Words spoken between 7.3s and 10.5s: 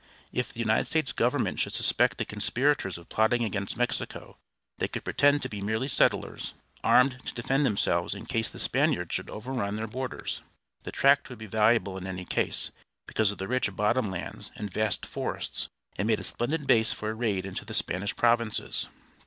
defend themselves in case the Spaniards should overrun their borders.